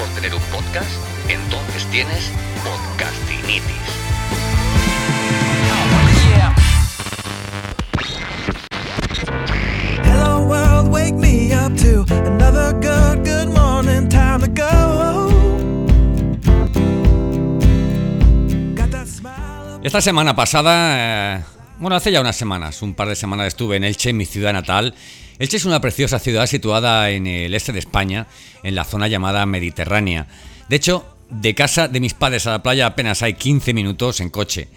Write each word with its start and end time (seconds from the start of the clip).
Podcastinitis. 0.00 1.10
tienes 1.90 2.32
podcastinitis. 2.64 3.88
Hello 10.04 10.46
world, 10.46 10.90
wake 10.90 11.14
me 11.14 11.52
up 11.52 11.76
to 11.76 12.04
another 12.26 12.72
good, 12.80 13.24
good 13.24 13.48
morning, 13.52 14.08
time 14.08 14.40
to 14.40 14.48
go. 14.48 14.70
Esta 19.82 20.00
semana 20.00 20.34
pasada, 20.34 21.36
eh, 21.36 21.42
bueno, 21.78 21.96
hace 21.96 22.10
ya 22.10 22.20
unas 22.20 22.36
semanas, 22.36 22.80
un 22.80 22.94
par 22.94 23.08
de 23.08 23.16
semanas 23.16 23.48
estuve 23.48 23.76
en 23.76 23.84
Elche, 23.84 24.12
mi 24.14 24.24
ciudad 24.24 24.52
natal. 24.52 24.94
Elche 25.40 25.56
es 25.56 25.64
una 25.64 25.80
preciosa 25.80 26.18
ciudad 26.18 26.46
situada 26.46 27.08
en 27.08 27.26
el 27.26 27.54
este 27.54 27.72
de 27.72 27.78
España, 27.78 28.26
en 28.62 28.74
la 28.74 28.84
zona 28.84 29.08
llamada 29.08 29.46
Mediterránea. 29.46 30.26
De 30.68 30.76
hecho, 30.76 31.16
de 31.30 31.54
casa 31.54 31.88
de 31.88 31.98
mis 31.98 32.12
padres 32.12 32.46
a 32.46 32.50
la 32.50 32.62
playa 32.62 32.84
apenas 32.84 33.22
hay 33.22 33.32
15 33.32 33.72
minutos 33.72 34.20
en 34.20 34.28
coche. 34.28 34.68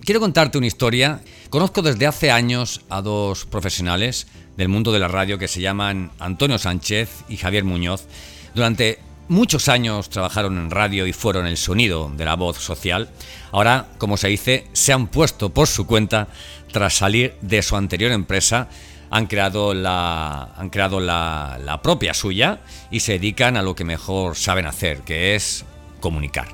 Quiero 0.00 0.18
contarte 0.18 0.56
una 0.56 0.66
historia. 0.66 1.20
Conozco 1.50 1.82
desde 1.82 2.06
hace 2.06 2.30
años 2.30 2.80
a 2.88 3.02
dos 3.02 3.44
profesionales 3.44 4.28
del 4.56 4.70
mundo 4.70 4.92
de 4.92 4.98
la 4.98 5.08
radio 5.08 5.36
que 5.36 5.46
se 5.46 5.60
llaman 5.60 6.10
Antonio 6.18 6.56
Sánchez 6.56 7.10
y 7.28 7.36
Javier 7.36 7.64
Muñoz. 7.64 8.06
Durante 8.54 9.00
muchos 9.28 9.68
años 9.68 10.08
trabajaron 10.08 10.56
en 10.56 10.70
radio 10.70 11.06
y 11.06 11.12
fueron 11.12 11.44
el 11.44 11.58
sonido 11.58 12.10
de 12.16 12.24
la 12.24 12.34
voz 12.34 12.56
social. 12.56 13.10
Ahora, 13.52 13.90
como 13.98 14.16
se 14.16 14.28
dice, 14.28 14.68
se 14.72 14.94
han 14.94 15.08
puesto 15.08 15.50
por 15.50 15.68
su 15.68 15.86
cuenta 15.86 16.28
tras 16.72 16.94
salir 16.94 17.34
de 17.42 17.60
su 17.60 17.76
anterior 17.76 18.10
empresa 18.10 18.70
han 19.10 19.26
creado, 19.26 19.74
la, 19.74 20.54
han 20.56 20.70
creado 20.70 21.00
la, 21.00 21.58
la, 21.62 21.82
propia 21.82 22.14
suya 22.14 22.60
y 22.90 23.00
se 23.00 23.12
dedican 23.12 23.56
a 23.56 23.62
lo 23.62 23.74
que 23.74 23.84
mejor 23.84 24.36
saben 24.36 24.66
hacer, 24.66 25.00
que 25.00 25.34
es 25.34 25.64
comunicar. 26.00 26.48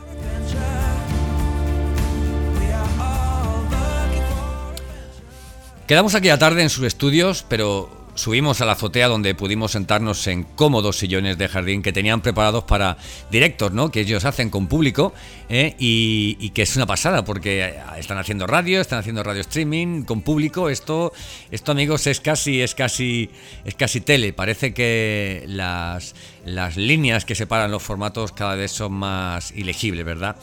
Quedamos 5.86 6.14
aquí 6.14 6.30
a 6.30 6.38
tarde 6.38 6.62
en 6.62 6.70
sus 6.70 6.84
estudios, 6.84 7.44
pero 7.46 8.03
subimos 8.14 8.60
a 8.60 8.64
la 8.64 8.72
azotea 8.72 9.08
donde 9.08 9.34
pudimos 9.34 9.72
sentarnos 9.72 10.26
en 10.26 10.44
cómodos 10.44 10.98
sillones 10.98 11.38
de 11.38 11.48
jardín 11.48 11.82
que 11.82 11.92
tenían 11.92 12.20
preparados 12.20 12.64
para 12.64 12.96
directos, 13.30 13.72
¿no? 13.72 13.90
Que 13.90 14.00
ellos 14.00 14.24
hacen 14.24 14.50
con 14.50 14.66
público 14.66 15.12
¿eh? 15.48 15.74
y, 15.78 16.50
que 16.50 16.62
es 16.62 16.76
una 16.76 16.86
pasada 16.86 17.24
porque 17.24 17.74
están 17.98 18.18
haciendo 18.18 18.46
radio, 18.46 18.80
están 18.80 19.00
haciendo 19.00 19.22
radio 19.22 19.40
streaming 19.40 20.02
con 20.02 20.22
público. 20.22 20.68
Esto, 20.68 21.12
esto 21.50 21.72
amigos, 21.72 22.06
es 22.06 22.20
casi, 22.20 22.62
es 22.62 22.74
casi, 22.74 23.30
es 23.64 23.74
casi 23.74 24.00
tele. 24.00 24.32
Parece 24.32 24.72
que 24.72 25.44
las, 25.48 26.14
las 26.44 26.76
líneas 26.76 27.24
que 27.24 27.34
separan 27.34 27.70
los 27.70 27.82
formatos 27.82 28.32
cada 28.32 28.54
vez 28.54 28.70
son 28.72 28.92
más 28.92 29.52
ilegibles, 29.52 30.04
¿verdad? 30.04 30.36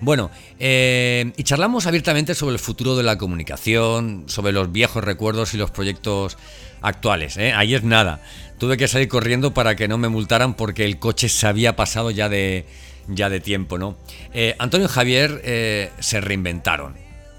Bueno, 0.00 0.30
eh, 0.58 1.32
y 1.36 1.42
charlamos 1.42 1.86
abiertamente 1.86 2.34
sobre 2.34 2.54
el 2.54 2.58
futuro 2.58 2.96
de 2.96 3.02
la 3.02 3.16
comunicación, 3.16 4.24
sobre 4.26 4.52
los 4.52 4.70
viejos 4.70 5.02
recuerdos 5.02 5.54
y 5.54 5.56
los 5.56 5.70
proyectos 5.70 6.36
actuales. 6.82 7.36
¿eh? 7.36 7.54
Es 7.62 7.82
nada. 7.82 8.20
Tuve 8.58 8.76
que 8.76 8.88
salir 8.88 9.08
corriendo 9.08 9.54
para 9.54 9.76
que 9.76 9.88
no 9.88 9.98
me 9.98 10.08
multaran 10.08 10.54
porque 10.54 10.84
el 10.84 10.98
coche 10.98 11.28
se 11.28 11.46
había 11.46 11.76
pasado 11.76 12.10
ya 12.10 12.28
de, 12.28 12.66
ya 13.08 13.28
de 13.28 13.40
tiempo, 13.40 13.78
¿no? 13.78 13.96
Eh, 14.32 14.54
Antonio 14.58 14.86
y 14.86 14.90
Javier 14.90 15.40
eh, 15.44 15.90
se 15.98 16.20
reinventaron. 16.20 16.94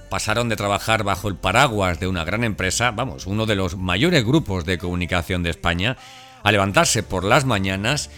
Pasaron 0.09 0.47
de 0.47 0.55
trabajar 0.55 1.03
bajo 1.03 1.27
el 1.27 1.35
paraguas 1.35 1.99
de 1.99 2.07
una 2.07 2.23
gran 2.23 2.43
empresa, 2.43 2.91
vamos, 2.91 3.27
uno 3.27 3.45
de 3.45 3.55
los 3.55 3.75
mayores 3.75 4.23
grupos 4.23 4.63
de 4.63 4.77
comunicación 4.77 5.43
de 5.43 5.49
España, 5.49 5.97
a 6.43 6.51
levantarse 6.51 7.03
por 7.03 7.25
las 7.25 7.43
mañanas 7.43 8.09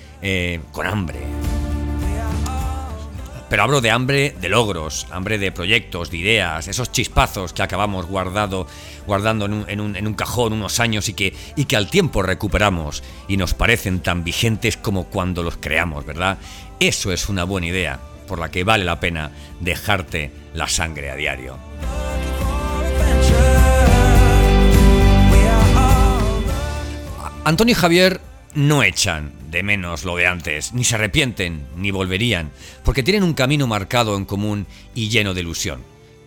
con 0.72 0.86
hambre. 0.86 1.20
Pero 3.50 3.64
hablo 3.64 3.82
de 3.82 3.90
hambre 3.90 4.36
de 4.40 4.48
logros, 4.48 5.08
hambre 5.10 5.40
de 5.40 5.52
proyectos, 5.52 6.12
de 6.12 6.18
ideas, 6.18 6.68
esos 6.68 6.92
chispazos 6.92 7.52
que 7.52 7.64
acabamos 7.64 8.06
guardado, 8.06 8.68
guardando 9.08 9.46
en 9.46 9.80
un, 9.80 10.14
cajón 10.14 10.54
unos 10.54 10.80
años 10.80 11.10
y 11.10 11.14
que, 11.14 11.34
y 11.56 11.66
que 11.66 11.76
al 11.76 11.90
tiempo 11.90 12.22
recuperamos 12.22 13.04
y 13.28 13.38
nos 13.38 13.56
parecen 13.56 14.02
tan 14.02 14.24
vigentes 14.24 14.78
como 14.78 15.06
cuando 15.06 15.42
los 15.42 15.58
creamos, 15.58 16.06
¿verdad? 16.06 16.38
Eso 16.80 17.12
es 17.12 17.28
una 17.28 17.44
buena 17.44 17.68
idea, 17.68 18.00
por 18.28 18.38
la 18.38 18.52
que 18.52 18.64
vale 18.64 18.86
la 18.86 19.00
pena 19.00 19.32
dejarte 19.60 20.32
la 20.54 20.68
sangre 20.68 21.10
a 21.10 21.16
diario. 21.16 21.58
Antonio 27.46 27.74
Javier 27.74 28.22
no 28.54 28.84
echan 28.84 29.32
de 29.50 29.64
menos 29.64 30.04
lo 30.04 30.16
de 30.16 30.28
antes, 30.28 30.74
ni 30.74 30.84
se 30.84 30.96
arrepienten, 30.96 31.66
ni 31.76 31.92
volverían, 31.92 32.52
porque 32.84 33.04
tienen 33.04 33.24
un 33.24 33.34
camino 33.34 33.68
marcado 33.68 34.16
en 34.16 34.26
común 34.26 34.68
y 34.94 35.10
lleno 35.10 35.34
de 35.34 35.42
ilusión. 35.42 35.84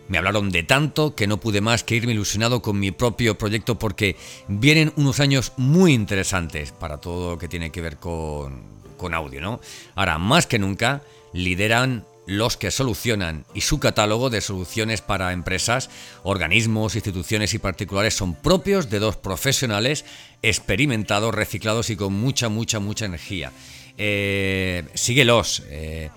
Me 0.08 0.18
hablaron 0.18 0.50
de 0.50 0.62
tanto 0.62 1.14
que 1.14 1.26
no 1.26 1.38
pude 1.38 1.60
más 1.60 1.84
que 1.84 1.94
irme 1.94 2.12
ilusionado 2.12 2.60
con 2.60 2.78
mi 2.78 2.90
propio 2.90 3.38
proyecto 3.38 3.78
porque 3.78 4.16
vienen 4.48 4.92
unos 4.96 5.20
años 5.20 5.52
muy 5.56 5.94
interesantes 5.94 6.72
para 6.72 6.98
todo 6.98 7.30
lo 7.32 7.38
que 7.38 7.48
tiene 7.48 7.70
que 7.70 7.80
ver 7.80 7.96
con, 7.96 8.62
con 8.96 9.14
audio, 9.14 9.40
¿no? 9.40 9.60
Ahora, 9.94 10.18
más 10.18 10.46
que 10.46 10.58
nunca, 10.58 11.02
lideran 11.32 12.04
los 12.26 12.56
que 12.56 12.70
solucionan 12.70 13.44
y 13.54 13.62
su 13.62 13.80
catálogo 13.80 14.30
de 14.30 14.40
soluciones 14.40 15.00
para 15.00 15.32
empresas, 15.32 15.90
organismos, 16.22 16.94
instituciones 16.94 17.54
y 17.54 17.58
particulares 17.58 18.14
son 18.14 18.34
propios 18.34 18.90
de 18.90 18.98
dos 18.98 19.16
profesionales 19.16 20.04
experimentados, 20.42 21.34
reciclados 21.34 21.90
y 21.90 21.96
con 21.96 22.12
mucha, 22.12 22.48
mucha, 22.48 22.78
mucha 22.78 23.06
energía. 23.06 23.52
Eh, 23.98 24.84
síguelos. 24.94 25.62
Eh, 25.68 26.10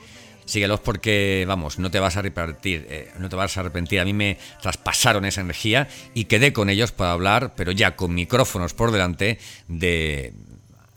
síguelos 0.45 0.79
porque, 0.79 1.43
vamos, 1.47 1.79
no 1.79 1.89
te 1.89 1.99
vas 1.99 2.15
a 2.15 2.19
arrepentir, 2.19 2.85
eh, 2.89 3.11
no 3.17 3.29
te 3.29 3.35
vas 3.35 3.57
a 3.57 3.61
arrepentir. 3.61 3.99
A 3.99 4.05
mí 4.05 4.13
me 4.13 4.37
traspasaron 4.61 5.25
esa 5.25 5.41
energía 5.41 5.87
y 6.13 6.25
quedé 6.25 6.53
con 6.53 6.69
ellos 6.69 6.91
para 6.91 7.13
hablar, 7.13 7.53
pero 7.55 7.71
ya 7.71 7.95
con 7.95 8.13
micrófonos 8.13 8.75
por 8.75 8.91
delante, 8.91 9.39
de, 9.67 10.33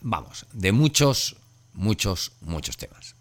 vamos, 0.01 0.45
de 0.53 0.71
muchos, 0.71 1.35
muchos, 1.73 2.33
muchos 2.41 2.77
temas. 2.77 3.15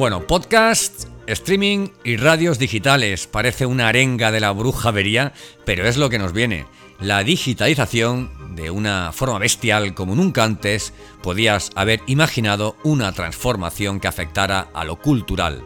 Bueno, 0.00 0.26
podcast, 0.26 1.08
streaming 1.26 1.88
y 2.04 2.16
radios 2.16 2.58
digitales. 2.58 3.26
Parece 3.26 3.66
una 3.66 3.88
arenga 3.88 4.32
de 4.32 4.40
la 4.40 4.50
brujavería, 4.50 5.34
pero 5.66 5.86
es 5.86 5.98
lo 5.98 6.08
que 6.08 6.18
nos 6.18 6.32
viene. 6.32 6.64
La 7.00 7.22
digitalización, 7.22 8.56
de 8.56 8.70
una 8.70 9.12
forma 9.12 9.38
bestial 9.38 9.92
como 9.92 10.14
nunca 10.14 10.42
antes, 10.42 10.94
podías 11.22 11.70
haber 11.74 12.00
imaginado 12.06 12.76
una 12.82 13.12
transformación 13.12 14.00
que 14.00 14.08
afectara 14.08 14.68
a 14.72 14.84
lo 14.84 14.96
cultural. 14.96 15.64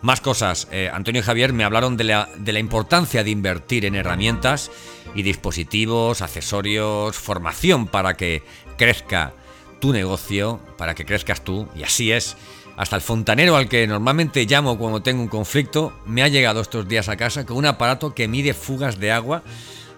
Más 0.00 0.22
cosas. 0.22 0.66
Eh, 0.72 0.90
Antonio 0.90 1.20
y 1.20 1.24
Javier 1.24 1.52
me 1.52 1.64
hablaron 1.64 1.98
de 1.98 2.04
la, 2.04 2.30
de 2.38 2.54
la 2.54 2.60
importancia 2.60 3.22
de 3.22 3.28
invertir 3.28 3.84
en 3.84 3.96
herramientas 3.96 4.70
y 5.14 5.22
dispositivos, 5.22 6.22
accesorios, 6.22 7.16
formación 7.16 7.86
para 7.86 8.14
que 8.14 8.42
crezca 8.78 9.34
tu 9.78 9.92
negocio, 9.92 10.58
para 10.78 10.94
que 10.94 11.04
crezcas 11.04 11.44
tú, 11.44 11.68
y 11.76 11.82
así 11.82 12.12
es. 12.12 12.34
Hasta 12.78 12.94
el 12.94 13.02
fontanero 13.02 13.56
al 13.56 13.68
que 13.68 13.88
normalmente 13.88 14.46
llamo 14.46 14.78
cuando 14.78 15.02
tengo 15.02 15.20
un 15.20 15.26
conflicto 15.26 15.92
me 16.06 16.22
ha 16.22 16.28
llegado 16.28 16.60
estos 16.60 16.86
días 16.86 17.08
a 17.08 17.16
casa 17.16 17.44
con 17.44 17.56
un 17.56 17.66
aparato 17.66 18.14
que 18.14 18.28
mide 18.28 18.54
fugas 18.54 19.00
de 19.00 19.10
agua. 19.10 19.42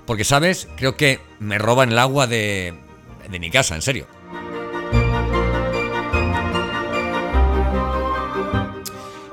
Porque, 0.06 0.24
¿sabes? 0.24 0.66
Creo 0.76 0.96
que 0.96 1.20
me 1.40 1.58
roban 1.58 1.92
el 1.92 1.98
agua 1.98 2.26
de, 2.26 2.72
mi 3.28 3.50
casa, 3.50 3.74
en 3.74 3.82
serio. 3.82 4.06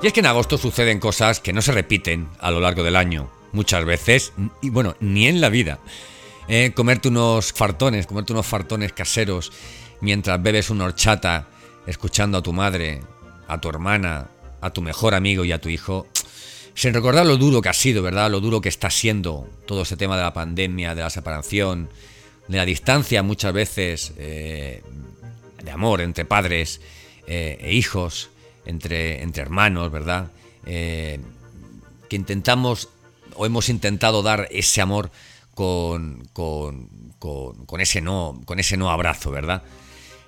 Y 0.02 0.06
es 0.06 0.12
que 0.12 0.20
en 0.20 0.26
agosto 0.26 0.58
suceden 0.58 1.00
cosas 1.00 1.40
que 1.40 1.54
no 1.54 1.62
se 1.62 1.72
repiten 1.72 2.28
a 2.40 2.50
lo 2.50 2.60
largo 2.60 2.82
del 2.82 2.96
año. 2.96 3.30
Muchas 3.52 3.86
veces, 3.86 4.34
y 4.60 4.68
bueno, 4.68 4.94
ni 5.00 5.26
en 5.26 5.40
la 5.40 5.48
vida. 5.48 5.78
Eh, 6.48 6.72
comerte 6.76 7.08
unos 7.08 7.54
fartones, 7.54 8.06
comerte 8.06 8.34
unos 8.34 8.46
fartones 8.46 8.92
caseros 8.92 9.50
mientras 10.02 10.40
bebes 10.42 10.68
una 10.68 10.84
horchata 10.84 11.48
escuchando 11.86 12.36
a 12.38 12.42
tu 12.42 12.52
madre, 12.52 13.00
a 13.48 13.60
tu 13.60 13.68
hermana, 13.68 14.28
a 14.60 14.70
tu 14.70 14.82
mejor 14.82 15.14
amigo 15.14 15.44
y 15.44 15.52
a 15.52 15.60
tu 15.60 15.68
hijo, 15.68 16.06
sin 16.74 16.94
recordar 16.94 17.26
lo 17.26 17.36
duro 17.36 17.60
que 17.60 17.68
ha 17.68 17.74
sido, 17.74 18.02
¿verdad? 18.02 18.30
Lo 18.30 18.40
duro 18.40 18.60
que 18.60 18.68
está 18.68 18.90
siendo 18.90 19.48
todo 19.66 19.82
este 19.82 19.96
tema 19.96 20.16
de 20.16 20.22
la 20.22 20.32
pandemia, 20.32 20.94
de 20.94 21.02
la 21.02 21.10
separación, 21.10 21.88
de 22.46 22.56
la 22.56 22.64
distancia 22.64 23.22
muchas 23.22 23.52
veces, 23.52 24.12
eh, 24.16 24.82
de 25.62 25.70
amor 25.70 26.00
entre 26.00 26.24
padres 26.24 26.80
eh, 27.26 27.58
e 27.60 27.72
hijos, 27.72 28.30
entre, 28.64 29.22
entre 29.22 29.42
hermanos, 29.42 29.90
¿verdad? 29.90 30.30
Eh, 30.66 31.18
que 32.08 32.16
intentamos 32.16 32.88
o 33.34 33.46
hemos 33.46 33.68
intentado 33.68 34.22
dar 34.22 34.48
ese 34.50 34.80
amor 34.80 35.10
con, 35.54 36.28
con, 36.32 36.88
con, 37.18 37.80
ese 37.80 38.00
no, 38.00 38.40
con 38.44 38.60
ese 38.60 38.76
no 38.76 38.90
abrazo, 38.90 39.30
¿verdad? 39.30 39.62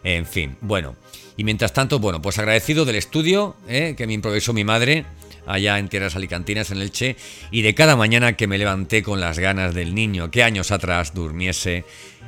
En 0.05 0.27
fin, 0.27 0.57
bueno. 0.61 0.97
Y 1.37 1.45
mientras 1.45 1.73
tanto, 1.73 1.99
bueno, 1.99 2.21
pues 2.21 2.39
agradecido 2.39 2.85
del 2.85 2.97
estudio 2.97 3.57
que 3.67 4.05
me 4.07 4.13
improvisó 4.13 4.53
mi 4.53 4.65
madre 4.65 5.07
allá 5.47 5.79
en 5.79 5.89
tierras 5.89 6.17
alicantinas, 6.17 6.71
en 6.71 6.83
Elche, 6.83 7.17
y 7.51 7.63
de 7.63 7.75
cada 7.75 7.97
mañana 7.97 8.37
que 8.37 8.47
me 8.47 8.59
levanté 8.59 9.03
con 9.03 9.21
las 9.21 9.39
ganas 9.39 9.75
del 9.75 9.95
niño 9.95 10.31
que 10.31 10.43
años 10.43 10.71
atrás 10.71 11.15
durmiese 11.15 11.85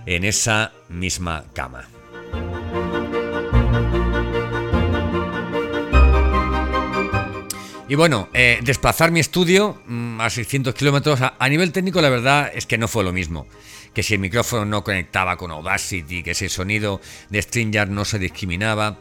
en 0.06 0.24
esa 0.24 0.72
misma 0.88 1.44
cama. 1.52 1.88
Y 7.92 7.94
bueno, 7.94 8.30
eh, 8.32 8.58
desplazar 8.62 9.10
mi 9.10 9.20
estudio 9.20 9.82
mm, 9.84 10.18
a 10.18 10.30
600 10.30 10.74
kilómetros, 10.74 11.20
a, 11.20 11.48
nivel 11.50 11.72
técnico 11.72 12.00
la 12.00 12.08
verdad 12.08 12.50
es 12.54 12.64
que 12.64 12.78
no 12.78 12.88
fue 12.88 13.04
lo 13.04 13.12
mismo. 13.12 13.46
Que 13.92 14.02
si 14.02 14.14
el 14.14 14.20
micrófono 14.20 14.64
no 14.64 14.82
conectaba 14.82 15.36
con 15.36 15.50
Audacity, 15.50 16.22
que 16.22 16.34
si 16.34 16.46
el 16.46 16.50
sonido 16.50 17.02
de 17.28 17.42
StreamYard 17.42 17.90
no 17.90 18.06
se 18.06 18.18
discriminaba. 18.18 18.98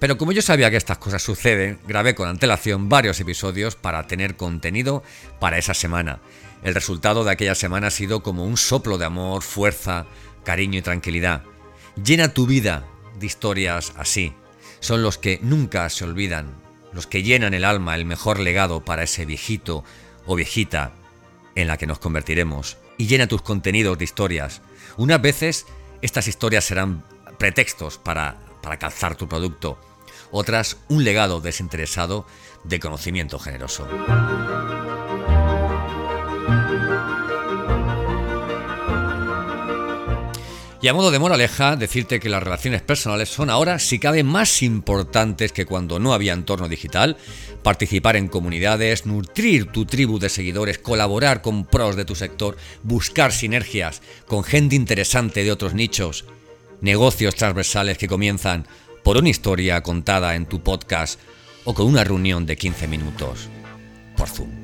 Pero 0.00 0.18
como 0.18 0.32
yo 0.32 0.42
sabía 0.42 0.68
que 0.68 0.78
estas 0.78 0.98
cosas 0.98 1.22
suceden, 1.22 1.78
grabé 1.86 2.16
con 2.16 2.28
antelación 2.28 2.88
varios 2.88 3.20
episodios 3.20 3.76
para 3.76 4.04
tener 4.08 4.34
contenido 4.34 5.04
para 5.38 5.58
esa 5.58 5.72
semana. 5.72 6.18
El 6.64 6.74
resultado 6.74 7.22
de 7.22 7.30
aquella 7.30 7.54
semana 7.54 7.86
ha 7.86 7.90
sido 7.92 8.24
como 8.24 8.44
un 8.44 8.56
soplo 8.56 8.98
de 8.98 9.04
amor, 9.04 9.44
fuerza, 9.44 10.06
cariño 10.42 10.80
y 10.80 10.82
tranquilidad. 10.82 11.44
Llena 12.04 12.34
tu 12.34 12.48
vida 12.48 12.84
de 13.20 13.26
historias 13.26 13.92
así. 13.96 14.32
Son 14.80 15.04
los 15.04 15.18
que 15.18 15.38
nunca 15.40 15.88
se 15.88 16.02
olvidan, 16.02 16.60
los 16.92 17.06
que 17.06 17.22
llenan 17.22 17.54
el 17.54 17.64
alma, 17.64 17.94
el 17.94 18.04
mejor 18.04 18.38
legado 18.38 18.84
para 18.84 19.02
ese 19.02 19.24
viejito 19.24 19.84
o 20.26 20.34
viejita 20.34 20.92
en 21.54 21.66
la 21.66 21.76
que 21.76 21.86
nos 21.86 21.98
convertiremos. 21.98 22.76
Y 22.98 23.06
llena 23.06 23.26
tus 23.26 23.42
contenidos 23.42 23.98
de 23.98 24.04
historias. 24.04 24.62
Unas 24.96 25.20
veces 25.20 25.66
estas 26.02 26.28
historias 26.28 26.64
serán 26.64 27.04
pretextos 27.38 27.98
para, 27.98 28.38
para 28.62 28.78
calzar 28.78 29.16
tu 29.16 29.28
producto 29.28 29.78
otras 30.32 30.78
un 30.88 31.04
legado 31.04 31.40
desinteresado 31.40 32.26
de 32.64 32.80
conocimiento 32.80 33.38
generoso. 33.38 33.86
Y 40.82 40.88
a 40.88 40.94
modo 40.94 41.12
de 41.12 41.20
moraleja, 41.20 41.76
decirte 41.76 42.18
que 42.18 42.28
las 42.28 42.42
relaciones 42.42 42.82
personales 42.82 43.28
son 43.28 43.50
ahora, 43.50 43.78
si 43.78 44.00
cabe, 44.00 44.24
más 44.24 44.62
importantes 44.62 45.52
que 45.52 45.64
cuando 45.64 46.00
no 46.00 46.12
había 46.12 46.32
entorno 46.32 46.68
digital. 46.68 47.16
Participar 47.62 48.16
en 48.16 48.26
comunidades, 48.26 49.06
nutrir 49.06 49.66
tu 49.66 49.86
tribu 49.86 50.18
de 50.18 50.28
seguidores, 50.28 50.78
colaborar 50.78 51.40
con 51.40 51.66
pros 51.66 51.94
de 51.94 52.04
tu 52.04 52.16
sector, 52.16 52.56
buscar 52.82 53.30
sinergias 53.30 54.02
con 54.26 54.42
gente 54.42 54.74
interesante 54.74 55.44
de 55.44 55.52
otros 55.52 55.72
nichos, 55.72 56.24
negocios 56.80 57.36
transversales 57.36 57.96
que 57.96 58.08
comienzan 58.08 58.66
por 59.04 59.16
una 59.16 59.28
historia 59.28 59.82
contada 59.82 60.34
en 60.34 60.46
tu 60.46 60.64
podcast 60.64 61.20
o 61.64 61.74
con 61.74 61.86
una 61.86 62.02
reunión 62.02 62.44
de 62.44 62.56
15 62.56 62.88
minutos 62.88 63.48
por 64.16 64.28
Zoom. 64.28 64.61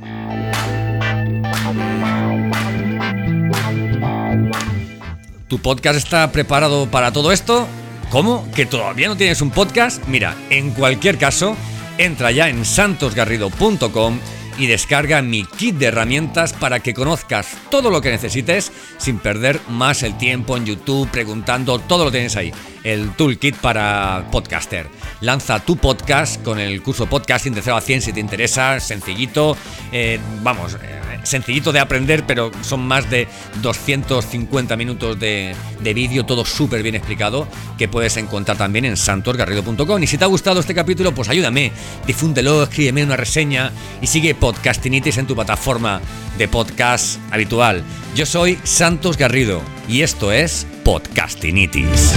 ¿Tu 5.49 5.59
podcast 5.59 5.97
está 5.97 6.31
preparado 6.31 6.91
para 6.91 7.11
todo 7.11 7.33
esto? 7.33 7.67
¿Cómo? 8.11 8.47
¿Que 8.55 8.67
todavía 8.67 9.09
no 9.09 9.17
tienes 9.17 9.41
un 9.41 9.51
podcast? 9.51 10.07
Mira, 10.07 10.37
en 10.51 10.73
cualquier 10.73 11.17
caso, 11.17 11.57
entra 11.97 12.31
ya 12.31 12.51
en 12.51 12.67
santosgarrido.com 12.67 14.19
y 14.59 14.67
descarga 14.67 15.23
mi 15.23 15.45
kit 15.45 15.77
de 15.77 15.87
herramientas 15.87 16.53
para 16.53 16.81
que 16.81 16.93
conozcas 16.93 17.57
todo 17.71 17.91
lo 17.91 18.03
que 18.03 18.11
necesites 18.11 18.73
sin 18.99 19.19
perder 19.21 19.59
más 19.69 20.03
el 20.03 20.19
tiempo 20.19 20.55
en 20.57 20.67
YouTube 20.67 21.09
preguntando, 21.11 21.79
todo 21.79 22.05
lo 22.05 22.11
tienes 22.11 22.37
ahí 22.37 22.53
el 22.85 23.11
toolkit 23.13 23.57
para 23.57 24.29
podcaster. 24.31 24.87
Lanza 25.21 25.61
tu 25.61 25.77
podcast 25.77 26.43
con 26.43 26.59
el 26.59 26.83
curso 26.83 27.07
podcasting 27.07 27.55
de 27.55 27.63
0 27.63 27.77
a 27.77 27.81
100 27.81 28.03
si 28.03 28.13
te 28.13 28.21
interesa, 28.21 28.81
sencillito, 28.81 29.57
eh, 29.93 30.19
vamos, 30.43 30.75
eh, 30.75 31.08
sencillito 31.23 31.73
de 31.73 31.81
aprender, 31.81 32.25
pero 32.27 32.51
son 32.63 32.87
más 32.87 33.09
de 33.11 33.29
250 33.63 34.77
minutos 34.77 35.19
de, 35.19 35.55
de 35.81 35.95
vídeo, 35.95 36.25
todo 36.25 36.45
súper 36.45 36.83
bien 36.83 36.95
explicado, 36.95 37.49
que 37.77 37.89
puedes 37.89 38.17
encontrar 38.17 38.57
también 38.57 38.85
en 38.85 38.97
santosgarrido.com. 38.97 40.03
Y 40.03 40.07
si 40.07 40.19
te 40.19 40.25
ha 40.25 40.29
gustado 40.29 40.61
este 40.61 40.75
capítulo, 40.75 41.15
pues 41.15 41.29
ayúdame, 41.29 41.73
difúndelo, 42.07 42.63
escríbeme 42.63 43.05
una 43.05 43.17
reseña 43.17 43.73
y 44.01 44.07
sigue 44.07 44.35
Podcastinitis 44.35 45.19
en 45.19 45.27
tu 45.27 45.35
plataforma 45.35 46.01
de 46.37 46.49
podcast 46.49 47.19
habitual. 47.31 47.83
Yo 48.15 48.27
soy 48.27 48.59
Santos 48.65 49.17
Garrido 49.17 49.61
y 49.89 50.03
esto 50.03 50.33
es 50.33 50.67
Podcastinitis. 50.85 52.15